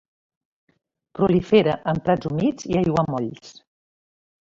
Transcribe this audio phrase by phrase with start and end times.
[1.19, 3.57] Prolifera en prats humits i aiguamolls.